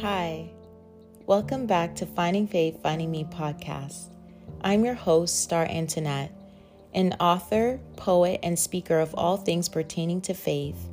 Hi, 0.00 0.50
welcome 1.24 1.66
back 1.66 1.94
to 1.96 2.04
Finding 2.04 2.48
Faith, 2.48 2.82
Finding 2.82 3.12
Me 3.12 3.22
podcast. 3.22 4.08
I'm 4.60 4.84
your 4.84 4.94
host, 4.94 5.40
Star 5.40 5.66
Antoinette, 5.66 6.32
an 6.94 7.14
author, 7.20 7.78
poet, 7.96 8.40
and 8.42 8.58
speaker 8.58 8.98
of 8.98 9.14
all 9.14 9.36
things 9.36 9.68
pertaining 9.68 10.20
to 10.22 10.34
faith, 10.34 10.88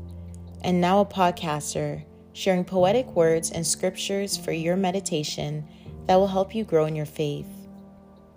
and 0.61 0.79
now 0.79 1.01
a 1.01 1.05
podcaster 1.05 2.03
sharing 2.33 2.63
poetic 2.63 3.07
words 3.15 3.49
and 3.49 3.65
scriptures 3.65 4.37
for 4.37 4.51
your 4.51 4.77
meditation 4.77 5.67
that 6.05 6.17
will 6.17 6.27
help 6.27 6.53
you 6.53 6.63
grow 6.63 6.85
in 6.85 6.95
your 6.95 7.07
faith. 7.07 7.47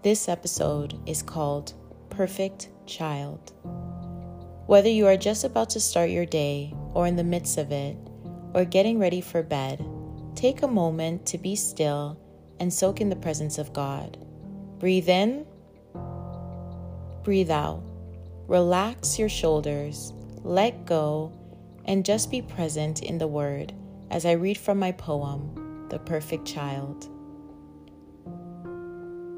This 0.03 0.31
episode 0.31 0.99
is 1.07 1.23
called 1.23 1.75
Perfect 2.09 2.71
Child. 2.87 3.53
Whether 4.67 4.89
you 4.89 5.07
are 5.07 5.19
just 5.19 5.45
about 5.45 5.69
to 5.71 5.81
start 5.81 6.09
your 6.09 6.27
day 6.27 6.73
or 6.95 7.07
in 7.07 7.17
the 7.17 7.23
midst 7.23 7.59
of 7.59 7.71
it, 7.71 7.99
or 8.55 8.65
getting 8.65 8.99
ready 8.99 9.21
for 9.21 9.43
bed, 9.43 9.85
take 10.35 10.63
a 10.63 10.69
moment 10.69 11.27
to 11.27 11.39
be 11.39 11.57
still 11.57 12.19
and 12.61 12.73
soak 12.73 13.01
in 13.01 13.09
the 13.09 13.17
presence 13.17 13.59
of 13.59 13.73
God. 13.73 14.19
Breathe 14.79 15.09
in, 15.09 15.47
breathe 17.23 17.51
out. 17.51 17.83
Relax 18.47 19.19
your 19.19 19.31
shoulders, 19.31 20.13
let 20.43 20.85
go, 20.85 21.33
and 21.87 22.05
just 22.05 22.31
be 22.31 22.43
present 22.43 23.03
in 23.03 23.17
the 23.17 23.27
Word 23.27 23.73
as 24.11 24.27
I 24.27 24.33
read 24.33 24.59
from 24.59 24.79
my 24.79 24.93
poem, 24.93 25.89
The 25.89 25.99
Perfect 25.99 26.47
Child. 26.47 27.09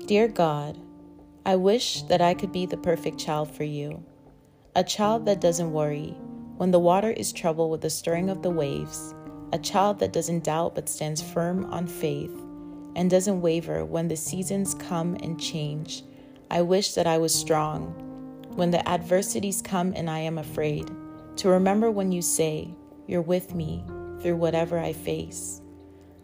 Dear 0.06 0.28
God, 0.28 0.78
I 1.44 1.54
wish 1.54 2.02
that 2.02 2.20
I 2.20 2.34
could 2.34 2.50
be 2.50 2.66
the 2.66 2.76
perfect 2.76 3.18
child 3.18 3.50
for 3.50 3.64
you, 3.64 4.04
a 4.74 4.82
child 4.82 5.26
that 5.26 5.40
doesn't 5.40 5.72
worry 5.72 6.16
when 6.56 6.72
the 6.72 6.80
water 6.80 7.10
is 7.10 7.32
troubled 7.32 7.70
with 7.70 7.82
the 7.82 7.90
stirring 7.90 8.30
of 8.30 8.42
the 8.42 8.50
waves, 8.50 9.14
a 9.52 9.58
child 9.58 9.98
that 10.00 10.12
doesn't 10.12 10.44
doubt 10.44 10.74
but 10.74 10.88
stands 10.88 11.22
firm 11.22 11.64
on 11.66 11.86
faith 11.86 12.36
and 12.96 13.10
doesn't 13.10 13.40
waver 13.40 13.84
when 13.84 14.08
the 14.08 14.16
seasons 14.16 14.74
come 14.74 15.14
and 15.22 15.40
change. 15.40 16.02
I 16.50 16.62
wish 16.62 16.94
that 16.94 17.06
I 17.06 17.18
was 17.18 17.34
strong 17.34 18.02
when 18.54 18.70
the 18.70 18.88
adversities 18.88 19.60
come 19.60 19.92
and 19.94 20.08
I 20.08 20.20
am 20.20 20.38
afraid, 20.38 20.90
to 21.36 21.48
remember 21.50 21.90
when 21.90 22.10
you 22.10 22.22
say, 22.22 22.74
You're 23.06 23.20
with 23.20 23.54
me 23.54 23.84
through 24.20 24.36
whatever 24.36 24.78
I 24.78 24.94
face. 24.94 25.60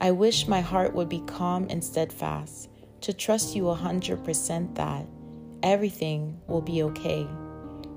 I 0.01 0.11
wish 0.11 0.49
my 0.49 0.61
heart 0.61 0.95
would 0.95 1.09
be 1.09 1.23
calm 1.27 1.67
and 1.69 1.85
steadfast, 1.85 2.71
to 3.03 3.13
trust 3.13 3.55
you 3.55 3.69
a 3.69 3.77
100% 3.77 4.75
that 4.75 5.07
everything 5.63 6.41
will 6.49 6.63
be 6.63 6.83
okay. 6.83 7.27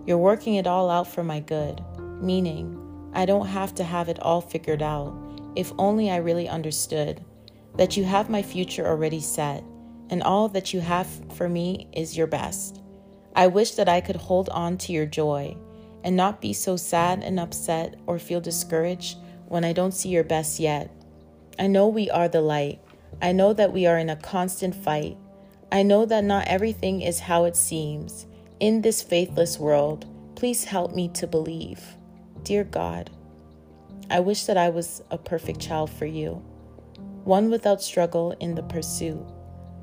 You're 0.06 0.18
working 0.18 0.56
it 0.56 0.68
all 0.68 0.90
out 0.90 1.08
for 1.08 1.24
my 1.24 1.40
good 1.40 1.84
meaning 2.22 2.85
I 3.16 3.26
don't 3.26 3.48
have 3.48 3.74
to 3.76 3.84
have 3.84 4.10
it 4.10 4.20
all 4.20 4.42
figured 4.42 4.82
out. 4.82 5.16
If 5.56 5.72
only 5.80 6.12
I 6.12 6.18
really 6.18 6.50
understood 6.50 7.24
that 7.78 7.96
you 7.96 8.04
have 8.04 8.30
my 8.30 8.42
future 8.42 8.86
already 8.86 9.22
set, 9.22 9.64
and 10.10 10.22
all 10.22 10.50
that 10.50 10.74
you 10.74 10.82
have 10.82 11.08
for 11.34 11.50
me 11.50 11.88
is 11.94 12.18
your 12.18 12.28
best. 12.28 12.82
I 13.36 13.48
wish 13.48 13.72
that 13.72 13.90
I 13.90 14.02
could 14.02 14.18
hold 14.18 14.50
on 14.50 14.78
to 14.80 14.92
your 14.92 15.06
joy 15.06 15.58
and 16.04 16.16
not 16.16 16.42
be 16.42 16.54
so 16.54 16.76
sad 16.78 17.24
and 17.24 17.40
upset 17.40 17.96
or 18.06 18.20
feel 18.20 18.40
discouraged 18.40 19.18
when 19.48 19.66
I 19.66 19.74
don't 19.74 19.94
see 19.94 20.10
your 20.10 20.24
best 20.24 20.60
yet. 20.60 20.92
I 21.58 21.68
know 21.68 21.88
we 21.88 22.10
are 22.12 22.28
the 22.28 22.42
light. 22.42 22.80
I 23.22 23.32
know 23.32 23.54
that 23.54 23.74
we 23.74 23.88
are 23.88 23.98
in 23.98 24.10
a 24.10 24.16
constant 24.16 24.76
fight. 24.76 25.18
I 25.72 25.84
know 25.84 26.06
that 26.06 26.24
not 26.24 26.48
everything 26.48 27.02
is 27.02 27.20
how 27.20 27.46
it 27.46 27.56
seems. 27.56 28.28
In 28.60 28.82
this 28.82 29.02
faithless 29.02 29.58
world, 29.58 30.06
please 30.36 30.66
help 30.66 30.94
me 30.94 31.08
to 31.10 31.28
believe. 31.28 31.95
Dear 32.46 32.64
God, 32.64 33.10
I 34.08 34.20
wish 34.20 34.44
that 34.44 34.56
I 34.56 34.70
was 34.70 35.02
a 35.10 35.18
perfect 35.18 35.60
child 35.60 35.90
for 35.90 36.06
you, 36.06 36.44
one 37.24 37.50
without 37.50 37.82
struggle 37.82 38.36
in 38.40 38.54
the 38.54 38.62
pursuit. 38.62 39.26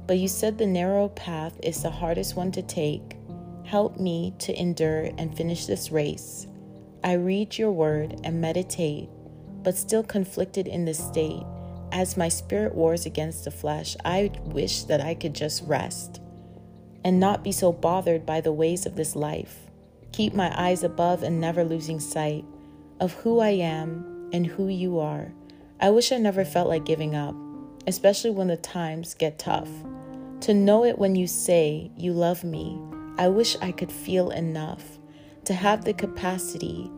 But 0.06 0.18
you 0.18 0.28
said 0.28 0.58
the 0.58 0.66
narrow 0.66 1.08
path 1.08 1.58
is 1.60 1.82
the 1.82 1.90
hardest 1.90 2.36
one 2.36 2.52
to 2.52 2.62
take. 2.62 3.16
Help 3.64 3.98
me 3.98 4.32
to 4.38 4.56
endure 4.56 5.10
and 5.18 5.36
finish 5.36 5.66
this 5.66 5.90
race. 5.90 6.46
I 7.02 7.14
read 7.14 7.58
your 7.58 7.72
word 7.72 8.20
and 8.22 8.40
meditate, 8.40 9.08
but 9.64 9.76
still 9.76 10.04
conflicted 10.04 10.68
in 10.68 10.84
this 10.84 11.04
state. 11.04 11.42
As 11.90 12.16
my 12.16 12.28
spirit 12.28 12.76
wars 12.76 13.06
against 13.06 13.44
the 13.44 13.50
flesh, 13.50 13.96
I 14.04 14.30
wish 14.44 14.84
that 14.84 15.00
I 15.00 15.14
could 15.14 15.34
just 15.34 15.64
rest 15.66 16.20
and 17.02 17.18
not 17.18 17.42
be 17.42 17.50
so 17.50 17.72
bothered 17.72 18.24
by 18.24 18.40
the 18.40 18.52
ways 18.52 18.86
of 18.86 18.94
this 18.94 19.16
life. 19.16 19.66
Keep 20.12 20.34
my 20.34 20.52
eyes 20.56 20.84
above 20.84 21.24
and 21.24 21.40
never 21.40 21.64
losing 21.64 21.98
sight 21.98 22.44
of 23.02 23.12
who 23.14 23.40
I 23.40 23.48
am 23.48 24.30
and 24.32 24.46
who 24.46 24.68
you 24.68 25.00
are. 25.00 25.32
I 25.80 25.90
wish 25.90 26.12
I 26.12 26.18
never 26.18 26.44
felt 26.44 26.68
like 26.68 26.84
giving 26.84 27.16
up, 27.16 27.34
especially 27.88 28.30
when 28.30 28.46
the 28.46 28.56
times 28.56 29.14
get 29.14 29.40
tough. 29.40 29.68
To 30.42 30.54
know 30.54 30.84
it 30.84 31.00
when 31.00 31.16
you 31.16 31.26
say 31.26 31.90
you 31.96 32.12
love 32.12 32.44
me, 32.44 32.80
I 33.18 33.26
wish 33.26 33.56
I 33.60 33.72
could 33.72 33.90
feel 33.90 34.30
enough 34.30 35.00
to 35.46 35.52
have 35.52 35.84
the 35.84 35.92
capacity 35.92 36.88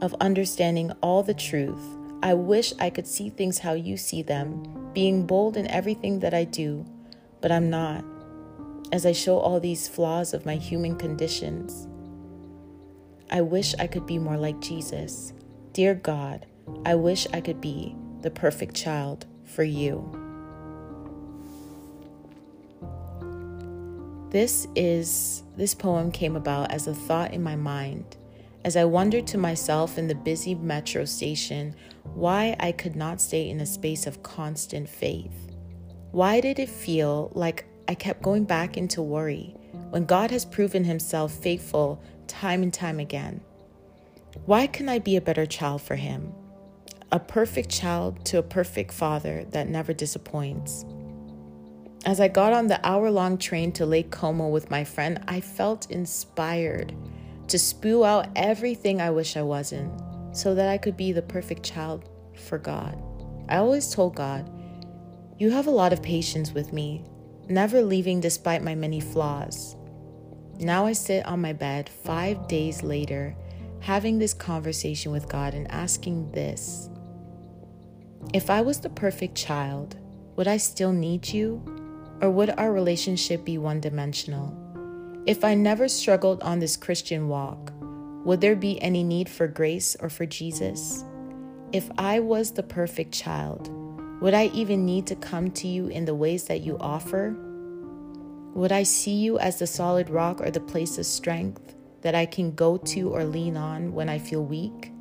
of 0.00 0.16
understanding 0.20 0.90
all 1.00 1.22
the 1.22 1.32
truth. 1.32 1.96
I 2.24 2.34
wish 2.34 2.72
I 2.80 2.90
could 2.90 3.06
see 3.06 3.30
things 3.30 3.60
how 3.60 3.74
you 3.74 3.96
see 3.96 4.22
them, 4.22 4.90
being 4.92 5.26
bold 5.26 5.56
in 5.56 5.68
everything 5.68 6.18
that 6.20 6.34
I 6.34 6.42
do, 6.42 6.84
but 7.40 7.52
I'm 7.52 7.70
not, 7.70 8.04
as 8.90 9.06
I 9.06 9.12
show 9.12 9.38
all 9.38 9.60
these 9.60 9.86
flaws 9.86 10.34
of 10.34 10.44
my 10.44 10.56
human 10.56 10.96
conditions. 10.96 11.86
I 13.30 13.42
wish 13.42 13.76
I 13.78 13.86
could 13.86 14.06
be 14.06 14.18
more 14.18 14.36
like 14.36 14.60
Jesus. 14.60 15.32
Dear 15.72 15.94
God, 15.94 16.44
I 16.84 16.96
wish 16.96 17.26
I 17.32 17.40
could 17.40 17.58
be 17.58 17.96
the 18.20 18.30
perfect 18.30 18.74
child 18.74 19.24
for 19.44 19.64
you. 19.64 20.06
This 24.28 24.66
is 24.76 25.44
this 25.56 25.74
poem 25.74 26.12
came 26.12 26.36
about 26.36 26.70
as 26.72 26.86
a 26.86 26.94
thought 26.94 27.32
in 27.32 27.42
my 27.42 27.56
mind 27.56 28.16
as 28.66 28.76
I 28.76 28.84
wondered 28.84 29.26
to 29.28 29.38
myself 29.38 29.96
in 29.96 30.08
the 30.08 30.14
busy 30.14 30.54
metro 30.54 31.06
station 31.06 31.74
why 32.14 32.54
I 32.60 32.72
could 32.72 32.94
not 32.94 33.22
stay 33.22 33.48
in 33.48 33.60
a 33.60 33.66
space 33.66 34.06
of 34.06 34.22
constant 34.22 34.90
faith. 34.90 35.50
Why 36.10 36.42
did 36.42 36.58
it 36.58 36.68
feel 36.68 37.32
like 37.34 37.64
I 37.88 37.94
kept 37.94 38.20
going 38.20 38.44
back 38.44 38.76
into 38.76 39.00
worry 39.00 39.56
when 39.88 40.04
God 40.04 40.30
has 40.32 40.44
proven 40.44 40.84
himself 40.84 41.32
faithful 41.32 42.02
time 42.26 42.62
and 42.62 42.74
time 42.74 43.00
again? 43.00 43.40
Why 44.46 44.66
can 44.66 44.88
I 44.88 44.98
be 44.98 45.16
a 45.16 45.20
better 45.20 45.46
child 45.46 45.82
for 45.82 45.96
him? 45.96 46.32
A 47.12 47.20
perfect 47.20 47.68
child 47.68 48.24
to 48.26 48.38
a 48.38 48.42
perfect 48.42 48.92
father 48.92 49.44
that 49.50 49.68
never 49.68 49.92
disappoints. 49.92 50.84
As 52.04 52.18
I 52.18 52.26
got 52.26 52.52
on 52.52 52.66
the 52.66 52.84
hour 52.84 53.10
long 53.10 53.38
train 53.38 53.70
to 53.72 53.86
Lake 53.86 54.10
Como 54.10 54.48
with 54.48 54.70
my 54.70 54.82
friend, 54.82 55.22
I 55.28 55.40
felt 55.40 55.90
inspired 55.90 56.94
to 57.46 57.58
spew 57.58 58.04
out 58.04 58.28
everything 58.34 59.00
I 59.00 59.10
wish 59.10 59.36
I 59.36 59.42
wasn't 59.42 59.92
so 60.34 60.54
that 60.54 60.68
I 60.68 60.78
could 60.78 60.96
be 60.96 61.12
the 61.12 61.22
perfect 61.22 61.62
child 61.62 62.08
for 62.34 62.58
God. 62.58 63.00
I 63.48 63.58
always 63.58 63.94
told 63.94 64.16
God, 64.16 64.50
You 65.38 65.50
have 65.50 65.66
a 65.66 65.70
lot 65.70 65.92
of 65.92 66.02
patience 66.02 66.52
with 66.52 66.72
me, 66.72 67.04
never 67.48 67.82
leaving 67.82 68.20
despite 68.20 68.64
my 68.64 68.74
many 68.74 68.98
flaws. 68.98 69.76
Now 70.58 70.86
I 70.86 70.94
sit 70.94 71.26
on 71.26 71.40
my 71.40 71.52
bed 71.52 71.88
five 71.88 72.48
days 72.48 72.82
later 72.82 73.36
having 73.82 74.16
this 74.16 74.32
conversation 74.32 75.10
with 75.10 75.28
God 75.28 75.54
and 75.54 75.70
asking 75.70 76.30
this 76.30 76.88
If 78.32 78.48
I 78.48 78.62
was 78.62 78.80
the 78.80 78.88
perfect 78.88 79.34
child, 79.34 79.96
would 80.36 80.46
I 80.46 80.56
still 80.56 80.92
need 80.92 81.28
you? 81.28 81.62
Or 82.20 82.30
would 82.30 82.50
our 82.50 82.72
relationship 82.72 83.44
be 83.44 83.58
one 83.58 83.80
dimensional? 83.80 84.56
If 85.26 85.44
I 85.44 85.54
never 85.54 85.88
struggled 85.88 86.40
on 86.42 86.60
this 86.60 86.76
Christian 86.76 87.28
walk, 87.28 87.72
would 88.24 88.40
there 88.40 88.54
be 88.54 88.80
any 88.80 89.02
need 89.02 89.28
for 89.28 89.48
grace 89.48 89.96
or 89.98 90.08
for 90.08 90.26
Jesus? 90.26 91.04
If 91.72 91.90
I 91.98 92.20
was 92.20 92.52
the 92.52 92.62
perfect 92.62 93.12
child, 93.12 93.68
would 94.20 94.34
I 94.34 94.46
even 94.54 94.86
need 94.86 95.08
to 95.08 95.16
come 95.16 95.50
to 95.52 95.66
you 95.66 95.88
in 95.88 96.04
the 96.04 96.14
ways 96.14 96.44
that 96.44 96.60
you 96.60 96.78
offer? 96.78 97.34
Would 98.54 98.70
I 98.70 98.84
see 98.84 99.14
you 99.14 99.40
as 99.40 99.58
the 99.58 99.66
solid 99.66 100.08
rock 100.08 100.40
or 100.40 100.52
the 100.52 100.60
place 100.60 100.98
of 100.98 101.06
strength? 101.06 101.74
That 102.02 102.14
I 102.14 102.26
can 102.26 102.54
go 102.54 102.76
to 102.76 103.10
or 103.14 103.24
lean 103.24 103.56
on 103.56 103.94
when 103.94 104.08
I 104.08 104.18
feel 104.18 104.44
weak? 104.44 104.92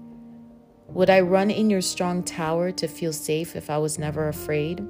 Would 0.87 1.09
I 1.09 1.21
run 1.21 1.51
in 1.51 1.69
your 1.69 1.81
strong 1.81 2.23
tower 2.23 2.71
to 2.71 2.87
feel 2.87 3.13
safe 3.13 3.55
if 3.55 3.69
I 3.69 3.77
was 3.77 3.99
never 3.99 4.27
afraid? 4.27 4.85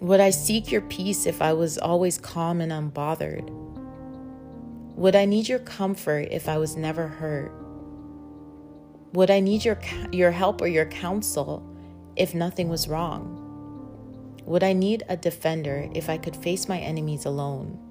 Would 0.00 0.20
I 0.20 0.30
seek 0.30 0.70
your 0.70 0.82
peace 0.82 1.26
if 1.26 1.40
I 1.40 1.52
was 1.52 1.78
always 1.78 2.18
calm 2.18 2.60
and 2.60 2.72
unbothered? 2.72 3.48
Would 4.96 5.16
I 5.16 5.24
need 5.24 5.48
your 5.48 5.58
comfort 5.58 6.28
if 6.30 6.48
I 6.48 6.58
was 6.58 6.76
never 6.76 7.06
hurt? 7.06 7.52
Would 9.12 9.30
I 9.30 9.40
need 9.40 9.64
your, 9.64 9.78
your 10.12 10.30
help 10.30 10.60
or 10.60 10.66
your 10.66 10.86
counsel 10.86 11.62
if 12.16 12.34
nothing 12.34 12.68
was 12.68 12.88
wrong? 12.88 13.42
Would 14.44 14.62
I 14.62 14.72
need 14.72 15.02
a 15.08 15.16
defender 15.16 15.88
if 15.94 16.08
I 16.08 16.18
could 16.18 16.36
face 16.36 16.68
my 16.68 16.78
enemies 16.78 17.24
alone? 17.24 17.85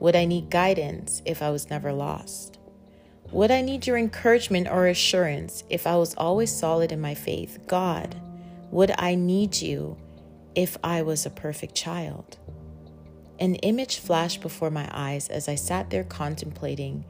Would 0.00 0.14
I 0.14 0.24
need 0.24 0.50
guidance 0.50 1.22
if 1.24 1.42
I 1.42 1.50
was 1.50 1.70
never 1.70 1.92
lost? 1.92 2.58
Would 3.32 3.50
I 3.50 3.60
need 3.60 3.86
your 3.86 3.98
encouragement 3.98 4.68
or 4.68 4.86
assurance 4.86 5.64
if 5.68 5.86
I 5.86 5.96
was 5.96 6.14
always 6.14 6.50
solid 6.50 6.92
in 6.92 7.00
my 7.00 7.14
faith? 7.14 7.58
God, 7.66 8.16
Would 8.70 8.92
I 8.98 9.14
need 9.14 9.60
you 9.60 9.96
if 10.54 10.76
I 10.84 11.02
was 11.02 11.24
a 11.24 11.30
perfect 11.30 11.74
child? 11.74 12.38
An 13.40 13.54
image 13.56 13.98
flashed 13.98 14.40
before 14.40 14.70
my 14.70 14.88
eyes 14.92 15.28
as 15.28 15.48
I 15.48 15.54
sat 15.54 15.90
there 15.90 16.04
contemplating, 16.04 17.04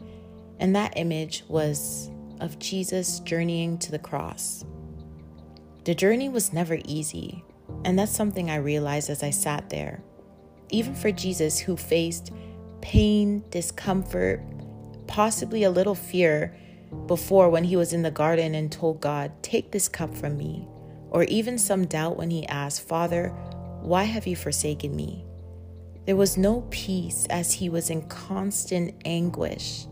and 0.60 0.74
that 0.76 0.96
image 0.96 1.44
was 1.48 2.10
of 2.40 2.58
Jesus 2.58 3.20
journeying 3.20 3.78
to 3.78 3.90
the 3.90 3.98
cross. 3.98 4.64
The 5.84 5.94
journey 5.94 6.28
was 6.28 6.52
never 6.52 6.78
easy, 6.84 7.44
and 7.84 7.98
that's 7.98 8.14
something 8.14 8.50
I 8.50 8.56
realized 8.56 9.10
as 9.10 9.22
I 9.22 9.30
sat 9.30 9.70
there. 9.70 10.02
Even 10.70 10.94
for 10.94 11.10
Jesus, 11.10 11.58
who 11.58 11.76
faced 11.76 12.30
pain, 12.88 13.44
discomfort, 13.50 14.40
possibly 15.06 15.62
a 15.62 15.70
little 15.70 15.94
fear 15.94 16.56
before 17.06 17.50
when 17.50 17.62
he 17.62 17.76
was 17.76 17.92
in 17.92 18.00
the 18.00 18.10
garden 18.10 18.54
and 18.54 18.72
told 18.72 18.98
God, 18.98 19.30
Take 19.42 19.70
this 19.70 19.88
cup 19.88 20.16
from 20.16 20.38
me, 20.38 20.66
or 21.10 21.24
even 21.24 21.58
some 21.58 21.84
doubt 21.84 22.16
when 22.16 22.30
he 22.30 22.46
asked, 22.46 22.88
Father, 22.88 23.28
why 23.82 24.04
have 24.04 24.26
you 24.26 24.34
forsaken 24.34 24.96
me? 24.96 25.26
There 26.06 26.16
was 26.16 26.38
no 26.38 26.66
peace 26.70 27.26
as 27.28 27.52
he 27.52 27.68
was 27.68 27.90
in 27.90 28.08
constant 28.08 28.94
anguish. 29.04 29.84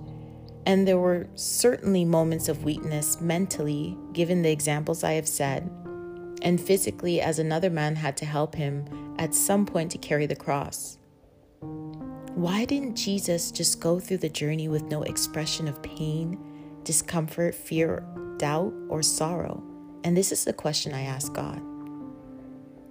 And 0.65 0.89
there 0.89 0.99
were 0.99 1.29
certainly 1.35 2.07
moments 2.07 2.49
of 2.49 2.65
weakness 2.65 3.21
mentally, 3.21 3.95
given 4.15 4.41
the 4.41 4.51
examples 4.51 5.05
I 5.05 5.13
have 5.13 5.29
said, 5.29 5.71
and 6.41 6.59
physically, 6.59 7.21
as 7.21 7.39
another 7.39 7.69
man 7.69 7.97
had 7.97 8.17
to 8.17 8.25
help 8.25 8.55
him 8.55 9.15
at 9.19 9.35
some 9.35 9.67
point 9.67 9.91
to 9.91 9.99
carry 9.99 10.25
the 10.25 10.35
cross. 10.35 10.97
Why 12.37 12.67
didn't 12.67 12.97
Jesus 12.97 13.51
just 13.51 13.81
go 13.81 13.99
through 13.99 14.19
the 14.19 14.29
journey 14.29 14.69
with 14.69 14.83
no 14.83 15.05
expression 15.05 15.67
of 15.67 15.83
pain, 15.83 16.39
discomfort, 16.85 17.55
fear, 17.55 18.07
doubt, 18.37 18.75
or 18.91 19.03
sorrow? 19.03 19.65
And 20.05 20.15
this 20.15 20.33
is 20.33 20.45
the 20.45 20.53
question 20.53 20.93
I 20.93 21.05
asked 21.05 21.33
God. 21.33 21.63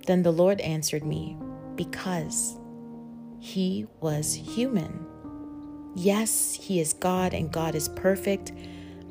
Then 0.08 0.24
the 0.24 0.32
Lord 0.32 0.62
answered 0.62 1.06
me, 1.06 1.38
Because 1.76 2.58
he 3.40 3.86
was 4.00 4.34
human. 4.34 5.06
Yes, 5.94 6.56
he 6.56 6.80
is 6.80 6.94
God 6.94 7.36
and 7.36 7.52
God 7.52 7.76
is 7.76 7.90
perfect, 7.90 8.52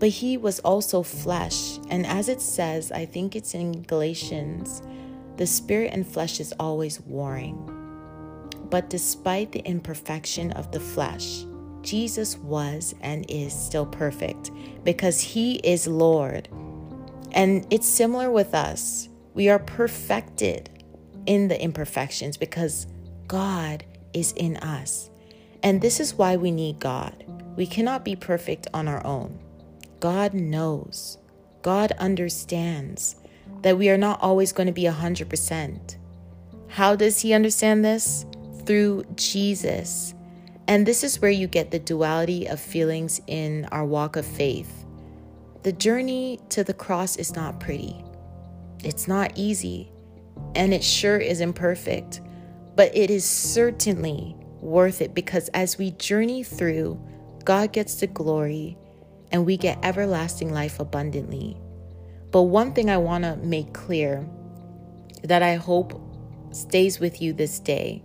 but 0.00 0.08
he 0.08 0.36
was 0.36 0.58
also 0.58 1.04
flesh. 1.04 1.78
And 1.90 2.04
as 2.04 2.28
it 2.28 2.40
says, 2.40 2.90
I 2.90 3.06
think 3.06 3.36
it's 3.36 3.54
in 3.54 3.82
Galatians, 3.82 4.82
the 5.36 5.46
spirit 5.46 5.92
and 5.92 6.04
flesh 6.04 6.40
is 6.40 6.52
always 6.58 7.00
warring. 7.02 7.73
But 8.70 8.90
despite 8.90 9.52
the 9.52 9.60
imperfection 9.60 10.52
of 10.52 10.72
the 10.72 10.80
flesh, 10.80 11.44
Jesus 11.82 12.36
was 12.38 12.94
and 13.00 13.26
is 13.28 13.52
still 13.52 13.86
perfect 13.86 14.50
because 14.84 15.20
he 15.20 15.56
is 15.56 15.86
Lord 15.86 16.48
and 17.34 17.66
it's 17.70 17.88
similar 17.88 18.30
with 18.30 18.54
us. 18.54 19.08
We 19.34 19.48
are 19.48 19.58
perfected 19.58 20.70
in 21.26 21.48
the 21.48 21.60
imperfections 21.60 22.36
because 22.36 22.86
God 23.26 23.84
is 24.12 24.32
in 24.32 24.56
us. 24.58 25.10
And 25.62 25.80
this 25.80 25.98
is 25.98 26.14
why 26.14 26.36
we 26.36 26.52
need 26.52 26.78
God. 26.78 27.24
We 27.56 27.66
cannot 27.66 28.04
be 28.04 28.14
perfect 28.14 28.68
on 28.72 28.86
our 28.86 29.04
own. 29.04 29.38
God 29.98 30.32
knows, 30.32 31.18
God 31.62 31.92
understands 31.92 33.16
that 33.62 33.78
we 33.78 33.90
are 33.90 33.98
not 33.98 34.20
always 34.22 34.52
going 34.52 34.66
to 34.66 34.72
be 34.72 34.82
100%. 34.82 35.96
How 36.68 36.94
does 36.94 37.20
He 37.20 37.32
understand 37.32 37.84
this? 37.84 38.26
Through 38.66 39.04
Jesus. 39.16 40.14
And 40.66 40.86
this 40.86 41.04
is 41.04 41.20
where 41.20 41.30
you 41.30 41.46
get 41.46 41.70
the 41.70 41.78
duality 41.78 42.46
of 42.46 42.58
feelings 42.58 43.20
in 43.26 43.66
our 43.70 43.84
walk 43.84 44.16
of 44.16 44.24
faith. 44.24 44.86
The 45.62 45.72
journey 45.72 46.40
to 46.50 46.64
the 46.64 46.74
cross 46.74 47.16
is 47.16 47.34
not 47.34 47.60
pretty. 47.60 48.02
It's 48.82 49.08
not 49.08 49.32
easy, 49.34 49.90
and 50.54 50.72
it 50.74 50.84
sure 50.84 51.18
isn't 51.18 51.54
perfect, 51.54 52.20
but 52.76 52.94
it 52.96 53.10
is 53.10 53.24
certainly 53.24 54.36
worth 54.60 55.00
it 55.00 55.14
because 55.14 55.48
as 55.48 55.78
we 55.78 55.92
journey 55.92 56.42
through, 56.42 57.00
God 57.44 57.72
gets 57.72 57.96
the 57.96 58.06
glory 58.06 58.76
and 59.32 59.44
we 59.44 59.56
get 59.56 59.78
everlasting 59.82 60.52
life 60.52 60.80
abundantly. 60.80 61.56
But 62.30 62.42
one 62.42 62.72
thing 62.72 62.90
I 62.90 62.96
want 62.96 63.24
to 63.24 63.36
make 63.36 63.72
clear 63.72 64.28
that 65.22 65.42
I 65.42 65.54
hope 65.54 66.00
stays 66.52 67.00
with 67.00 67.20
you 67.20 67.32
this 67.32 67.58
day 67.58 68.02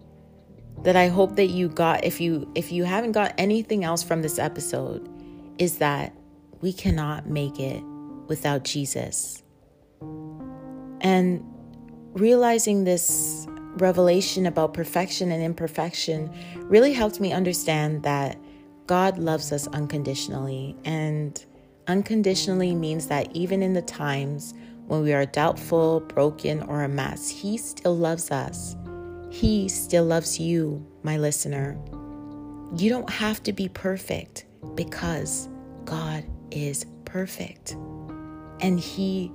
that 0.84 0.96
I 0.96 1.08
hope 1.08 1.36
that 1.36 1.48
you 1.48 1.70
got 1.70 2.04
if 2.04 2.22
you 2.22 2.50
if 2.56 2.72
you 2.72 2.84
haven't 2.84 3.12
got 3.12 3.34
anything 3.38 3.84
else 3.84 4.04
from 4.04 4.22
this 4.22 4.40
episode 4.40 5.08
is 5.58 5.78
that 5.80 6.14
we 6.62 6.74
cannot 6.74 7.28
make 7.28 7.60
it 7.60 7.84
without 8.28 8.64
Jesus. 8.64 9.44
And 11.02 11.44
realizing 12.14 12.84
this 12.84 13.46
revelation 13.78 14.46
about 14.46 14.74
perfection 14.74 15.31
and 15.31 15.44
imperfection 15.44 16.31
really 16.64 16.94
helped 16.94 17.20
me 17.20 17.31
understand 17.31 18.04
that 18.04 18.38
God 18.88 19.18
loves 19.18 19.52
us 19.52 19.68
unconditionally. 19.68 20.76
And 20.84 21.44
unconditionally 21.88 22.74
means 22.76 23.08
that 23.08 23.34
even 23.36 23.62
in 23.62 23.74
the 23.74 23.81
times 23.81 24.54
when 24.88 25.04
we 25.04 25.14
are 25.14 25.26
doubtful, 25.26 26.00
broken, 26.02 26.64
or 26.64 26.84
a 26.84 26.90
mess, 26.90 27.30
He 27.30 27.58
still 27.58 27.96
loves 27.96 28.31
us. 28.31 28.76
He 29.30 29.70
still 29.70 30.06
loves 30.06 30.40
you, 30.40 30.86
my 31.04 31.18
listener. 31.18 31.78
You 32.76 32.90
don't 32.90 33.10
have 33.10 33.42
to 33.44 33.54
be 33.54 33.70
perfect 33.70 34.46
because 34.76 35.50
God 35.86 36.24
is 36.52 36.86
perfect. 37.06 37.74
And 38.62 38.80
He 38.80 39.31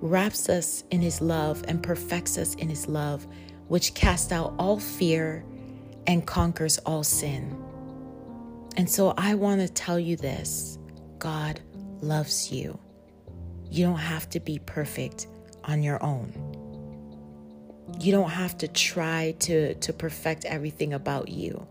wraps 0.00 0.48
us 0.48 0.84
in 0.90 1.00
His 1.00 1.20
love 1.20 1.64
and 1.68 1.82
perfects 1.82 2.38
us 2.38 2.54
in 2.54 2.68
His 2.68 2.88
love, 2.88 3.26
which 3.68 3.94
casts 3.94 4.32
out 4.32 4.54
all 4.58 4.78
fear 4.78 5.44
and 6.06 6.26
conquers 6.26 6.78
all 6.78 7.02
sin. 7.02 7.56
And 8.76 8.88
so 8.88 9.12
I 9.16 9.34
want 9.34 9.60
to 9.60 9.68
tell 9.68 9.98
you 9.98 10.16
this 10.16 10.78
God 11.18 11.60
loves 12.00 12.52
you. 12.52 12.78
You 13.70 13.84
don't 13.84 13.96
have 13.96 14.30
to 14.30 14.40
be 14.40 14.58
perfect 14.60 15.26
on 15.64 15.82
your 15.82 16.02
own. 16.02 16.47
You 18.00 18.12
don't 18.12 18.30
have 18.30 18.58
to 18.58 18.68
try 18.68 19.34
to, 19.40 19.74
to 19.74 19.92
perfect 19.92 20.44
everything 20.44 20.92
about 20.92 21.28
you. 21.28 21.66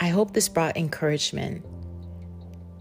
I 0.00 0.08
hope 0.08 0.32
this 0.32 0.48
brought 0.48 0.76
encouragement 0.76 1.64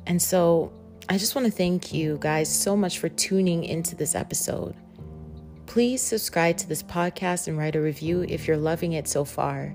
and 0.06 0.22
so 0.22 0.72
I 1.10 1.18
just 1.18 1.36
want 1.36 1.46
to 1.46 1.52
thank 1.52 1.94
you 1.94 2.18
guys 2.20 2.54
so 2.54 2.76
much 2.76 3.00
for 3.00 3.10
tuning 3.10 3.64
into 3.64 3.96
this 3.96 4.16
episode. 4.16 4.76
Please 5.66 6.02
subscribe 6.02 6.58
to 6.58 6.68
this 6.68 6.84
podcast 6.84 7.48
and 7.48 7.58
write 7.58 7.76
a 7.76 7.82
review 7.82 8.26
if 8.28 8.48
you're 8.48 8.58
loving 8.58 8.94
it 8.94 9.08
so 9.08 9.24
far. 9.24 9.74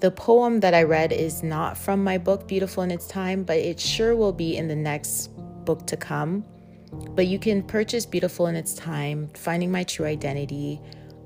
The 0.00 0.10
poem 0.10 0.60
that 0.60 0.74
I 0.74 0.82
read 0.82 1.12
is 1.12 1.42
not 1.42 1.76
from 1.76 2.04
my 2.04 2.18
book, 2.18 2.46
Beautiful 2.46 2.82
in 2.82 2.90
Its 2.90 3.06
Time, 3.06 3.42
but 3.42 3.56
it 3.56 3.80
sure 3.80 4.14
will 4.14 4.32
be 4.32 4.56
in 4.56 4.68
the 4.68 4.76
next 4.76 5.28
book 5.64 5.86
to 5.86 5.96
come. 5.96 6.44
But 6.92 7.26
you 7.26 7.38
can 7.38 7.62
purchase 7.62 8.06
Beautiful 8.06 8.46
in 8.46 8.56
Its 8.56 8.72
Time, 8.74 9.28
Finding 9.34 9.70
My 9.70 9.84
True 9.84 10.06
Identity, 10.06 10.80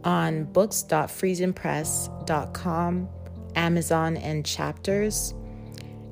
on 0.04 0.44
books.friesenpress.com, 0.44 3.08
Amazon, 3.54 4.16
and 4.16 4.46
Chapters. 4.46 5.34